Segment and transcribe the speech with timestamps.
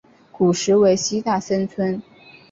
[0.31, 2.01] 古时为西大森村。